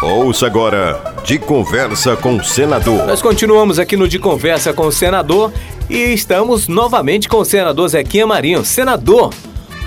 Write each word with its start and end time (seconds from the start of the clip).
Ouça 0.00 0.46
agora 0.46 1.16
De 1.24 1.40
Conversa 1.40 2.14
com 2.14 2.36
o 2.36 2.44
Senador. 2.44 3.04
Nós 3.04 3.20
continuamos 3.20 3.80
aqui 3.80 3.96
no 3.96 4.06
De 4.06 4.16
Conversa 4.16 4.72
com 4.72 4.86
o 4.86 4.92
Senador 4.92 5.52
e 5.90 5.96
estamos 6.14 6.68
novamente 6.68 7.28
com 7.28 7.38
o 7.38 7.44
senador 7.44 7.88
Zequinha 7.88 8.24
Marinho. 8.24 8.64
Senador, 8.64 9.34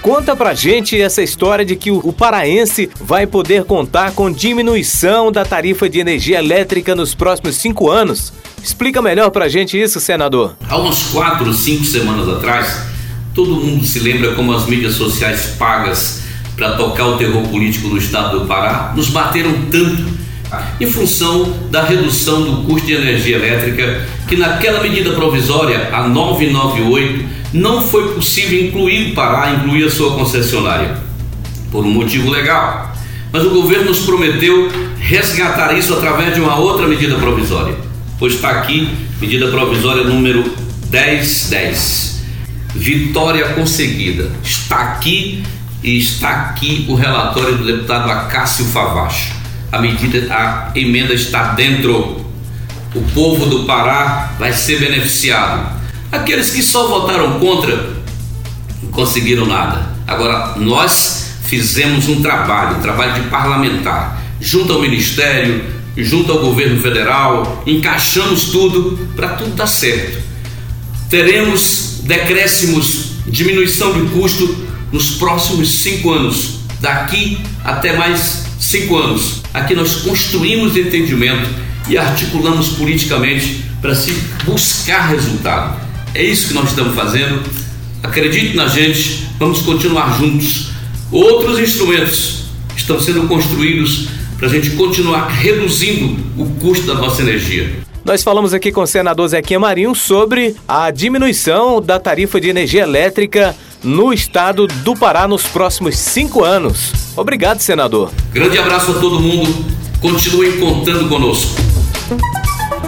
conta 0.02 0.36
pra 0.36 0.54
gente 0.54 1.00
essa 1.02 1.24
história 1.24 1.64
de 1.64 1.78
que 1.78 1.92
o 1.92 2.12
paraense 2.12 2.90
vai 3.00 3.26
poder 3.26 3.64
contar 3.64 4.12
com 4.12 4.30
diminuição 4.30 5.32
da 5.32 5.46
tarifa 5.46 5.88
de 5.88 6.00
energia 6.00 6.40
elétrica 6.40 6.94
nos 6.94 7.16
próximos 7.16 7.56
cinco 7.56 7.90
anos. 7.90 8.34
Explica 8.62 9.02
melhor 9.02 9.32
pra 9.32 9.48
gente 9.48 9.82
isso, 9.82 10.02
senador. 10.02 10.58
Há 10.68 10.78
umas 10.78 11.04
quatro, 11.04 11.54
cinco 11.54 11.86
semanas 11.86 12.28
atrás, 12.28 12.82
todo 13.34 13.56
mundo 13.56 13.86
se 13.86 14.00
lembra 14.00 14.36
como 14.36 14.52
as 14.52 14.66
mídias 14.66 14.96
sociais 14.96 15.56
pagas 15.58 16.31
para 16.56 16.74
tocar 16.74 17.08
o 17.08 17.18
terror 17.18 17.44
político 17.48 17.88
no 17.88 17.98
estado 17.98 18.40
do 18.40 18.46
Pará 18.46 18.94
nos 18.96 19.10
bateram 19.10 19.52
tanto 19.72 20.22
em 20.80 20.86
função 20.86 21.54
da 21.70 21.84
redução 21.84 22.42
do 22.44 22.64
custo 22.64 22.86
de 22.86 22.94
energia 22.94 23.38
elétrica, 23.38 24.06
que 24.28 24.36
naquela 24.36 24.82
medida 24.82 25.12
provisória, 25.12 25.90
a 25.94 26.08
998, 26.08 27.26
não 27.54 27.82
foi 27.82 28.14
possível 28.14 28.68
incluir 28.68 29.12
o 29.12 29.16
Pará, 29.16 29.52
incluir 29.52 29.86
a 29.86 29.90
sua 29.90 30.14
concessionária, 30.16 30.98
por 31.72 31.86
um 31.86 31.92
motivo 31.92 32.30
legal. 32.30 32.94
Mas 33.32 33.46
o 33.46 33.50
governo 33.50 33.86
nos 33.86 34.00
prometeu 34.00 34.70
resgatar 35.00 35.74
isso 35.78 35.94
através 35.94 36.34
de 36.34 36.42
uma 36.42 36.58
outra 36.58 36.86
medida 36.88 37.16
provisória, 37.16 37.76
pois 38.20 38.34
está 38.34 38.50
aqui, 38.50 38.90
medida 39.22 39.48
provisória 39.48 40.04
número 40.04 40.44
1010. 40.92 42.12
Vitória 42.74 43.50
conseguida. 43.50 44.32
Está 44.44 44.94
aqui 44.94 45.44
e 45.84 45.98
está 45.98 46.30
aqui 46.30 46.86
o 46.88 46.96
relatório 46.96 47.58
do 47.58 47.66
deputado 47.66 48.10
Acácio 48.10 48.66
Favacho. 48.66 49.34
A 49.72 49.80
medida, 49.80 50.28
a 50.34 50.72
emenda 50.78 51.14
está 51.14 51.54
dentro. 51.54 52.26
O 52.94 53.02
povo 53.14 53.46
do 53.46 53.64
Pará 53.64 54.34
vai 54.38 54.54
ser 54.54 54.80
beneficiado. 54.80 55.80
Aqueles 56.12 56.52
que 56.52 56.62
só 56.62 56.88
votaram 56.88 57.40
contra 57.40 57.96
não 58.84 58.92
conseguiram 58.92 59.46
nada. 59.46 59.90
Agora 60.06 60.56
nós 60.58 61.36
fizemos 61.46 62.10
um 62.10 62.22
trabalho, 62.22 62.78
um 62.78 62.82
trabalho 62.82 63.22
de 63.22 63.30
parlamentar, 63.30 64.22
junto 64.40 64.74
ao 64.74 64.82
Ministério, 64.82 65.64
junto 65.98 66.32
ao 66.32 66.40
governo 66.40 66.82
federal, 66.82 67.64
encaixamos 67.66 68.46
tudo 68.46 69.10
para 69.16 69.30
tudo 69.30 69.56
dar 69.56 69.68
certo. 69.68 70.22
Teremos 71.10 72.02
decréscimos, 72.04 73.14
diminuição 73.28 73.94
de 73.94 74.10
custo 74.10 74.71
nos 74.92 75.12
próximos 75.12 75.70
cinco 75.70 76.12
anos, 76.12 76.60
daqui 76.80 77.40
até 77.64 77.98
mais 77.98 78.46
cinco 78.60 78.98
anos. 78.98 79.42
Aqui 79.54 79.74
nós 79.74 79.96
construímos 79.96 80.76
entendimento 80.76 81.50
e 81.90 81.98
articulamos 81.98 82.70
politicamente 82.70 83.66
para 83.82 83.96
se 83.96 84.12
buscar 84.46 85.10
resultado. 85.10 85.82
É 86.14 86.24
isso 86.24 86.50
que 86.50 86.54
nós 86.54 86.70
estamos 86.70 86.96
fazendo. 86.96 87.42
Acredite 88.04 88.56
na 88.56 88.68
gente, 88.68 89.28
vamos 89.40 89.62
continuar 89.62 90.18
juntos. 90.18 90.72
Outros 91.12 91.60
instrumentos 91.60 92.46
estão 92.76 93.00
sendo 93.00 93.28
construídos 93.28 94.08
para 94.38 94.48
a 94.48 94.52
gente 94.52 94.72
continuar 94.72 95.28
reduzindo 95.28 96.18
o 96.38 96.46
custo 96.60 96.88
da 96.88 96.96
nossa 96.96 97.22
energia. 97.22 97.82
Nós 98.04 98.24
falamos 98.24 98.54
aqui 98.54 98.72
com 98.72 98.82
o 98.82 98.88
senador 98.88 99.28
Zequinha 99.28 99.60
Marinho 99.60 99.94
sobre 99.94 100.56
a 100.68 100.90
diminuição 100.90 101.82
da 101.82 102.00
tarifa 102.00 102.42
de 102.42 102.50
energia 102.50 102.84
elétrica 102.84 103.56
no 103.84 104.12
estado 104.14 104.68
do 104.68 104.96
Pará 104.96 105.28
nos 105.28 105.44
próximos 105.44 105.98
cinco 105.98 106.44
anos. 106.44 106.92
Obrigado, 107.16 107.60
senador. 107.60 108.12
Grande 108.32 108.58
abraço 108.58 108.92
a 108.92 109.00
todo 109.00 109.20
mundo. 109.20 109.66
Continuem 110.00 110.60
contando 110.60 111.08
conosco. 111.08 111.52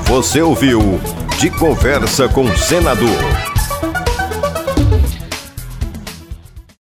Você 0.06 0.41
ouviu 0.41 1.00
De 1.39 1.50
Conversa 1.50 2.28
com 2.28 2.44
o 2.44 2.58
Senador. 2.58 3.52